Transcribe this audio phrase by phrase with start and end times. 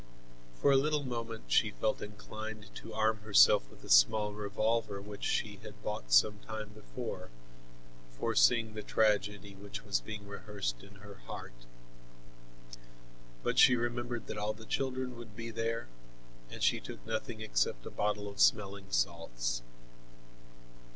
[0.55, 5.23] For a little moment she felt inclined to arm herself with a small revolver which
[5.23, 7.29] she had bought some time before,
[8.19, 11.67] foreseeing the tragedy which was being rehearsed in her heart.
[13.43, 15.87] But she remembered that all the children would be there,
[16.49, 19.61] and she took nothing except a bottle of smelling salts.